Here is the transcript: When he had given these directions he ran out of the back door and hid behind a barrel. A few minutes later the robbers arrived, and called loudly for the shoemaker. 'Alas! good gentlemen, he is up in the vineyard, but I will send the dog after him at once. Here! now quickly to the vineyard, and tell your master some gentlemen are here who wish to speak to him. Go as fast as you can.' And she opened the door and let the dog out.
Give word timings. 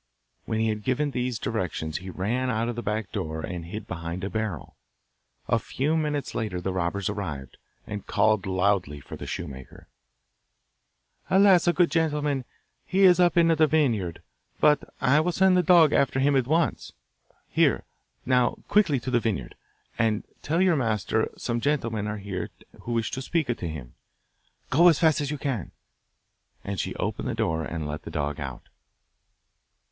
When 0.45 0.59
he 0.59 0.69
had 0.69 0.81
given 0.81 1.11
these 1.11 1.37
directions 1.37 1.99
he 1.99 2.09
ran 2.09 2.49
out 2.49 2.67
of 2.67 2.75
the 2.75 2.81
back 2.81 3.11
door 3.11 3.41
and 3.41 3.65
hid 3.65 3.85
behind 3.85 4.23
a 4.23 4.31
barrel. 4.31 4.75
A 5.47 5.59
few 5.59 5.95
minutes 5.95 6.33
later 6.33 6.59
the 6.59 6.73
robbers 6.73 7.07
arrived, 7.07 7.57
and 7.85 8.07
called 8.07 8.47
loudly 8.47 8.99
for 8.99 9.15
the 9.15 9.27
shoemaker. 9.27 9.87
'Alas! 11.29 11.67
good 11.67 11.91
gentlemen, 11.91 12.45
he 12.83 13.03
is 13.03 13.19
up 13.19 13.37
in 13.37 13.49
the 13.49 13.67
vineyard, 13.67 14.23
but 14.59 14.91
I 14.99 15.19
will 15.19 15.31
send 15.31 15.55
the 15.55 15.61
dog 15.61 15.93
after 15.93 16.19
him 16.19 16.35
at 16.35 16.47
once. 16.47 16.93
Here! 17.47 17.83
now 18.25 18.55
quickly 18.67 18.99
to 19.01 19.11
the 19.11 19.19
vineyard, 19.19 19.53
and 19.99 20.23
tell 20.41 20.61
your 20.63 20.75
master 20.75 21.29
some 21.37 21.61
gentlemen 21.61 22.07
are 22.07 22.17
here 22.17 22.49
who 22.81 22.93
wish 22.93 23.11
to 23.11 23.21
speak 23.21 23.45
to 23.55 23.67
him. 23.67 23.93
Go 24.71 24.87
as 24.87 24.97
fast 24.97 25.21
as 25.21 25.29
you 25.29 25.37
can.' 25.37 25.69
And 26.63 26.79
she 26.79 26.95
opened 26.95 27.27
the 27.27 27.35
door 27.35 27.63
and 27.63 27.87
let 27.87 28.01
the 28.01 28.09
dog 28.09 28.39
out. 28.39 28.63